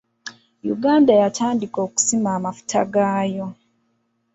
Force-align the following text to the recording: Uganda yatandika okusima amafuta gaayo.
Uganda 0.73 1.11
yatandika 1.21 1.77
okusima 1.87 2.29
amafuta 2.37 2.77
gaayo. 2.93 3.47